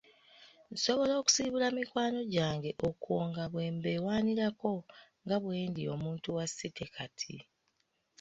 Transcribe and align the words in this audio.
Nasobola 0.69 1.13
okusiibula 1.21 1.67
mikwano 1.77 2.19
gyange 2.33 2.71
okwo 2.89 3.15
nga 3.29 3.43
bwe 3.51 3.65
mbeewaanirako 3.75 4.71
nga 5.23 5.37
bwendi 5.43 5.81
muntu 6.03 6.27
wa 6.37 6.45
city 6.55 6.85
kati. 6.95 7.35